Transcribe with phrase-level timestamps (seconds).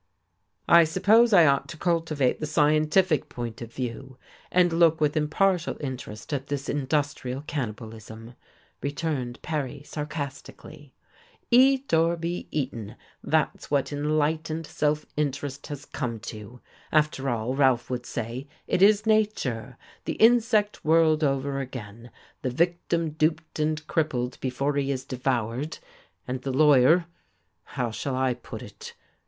[0.67, 4.17] "I suppose I ought to cultivate the scientific point of view,
[4.51, 8.33] and look with impartial interest at this industrial cannibalism,"
[8.81, 10.95] returned Perry, sarcastically.
[11.51, 16.61] "Eat or be eaten that's what enlightened self interest has come to.
[16.91, 22.09] After all, Ralph would say, it is nature, the insect world over again,
[22.41, 25.77] the victim duped and crippled before he is devoured,
[26.27, 27.05] and the lawyer
[27.77, 28.95] how shall I put it?